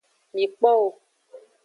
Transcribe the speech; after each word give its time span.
Mi 0.33 0.45
kpo 0.55 0.69
wo. 0.79 0.87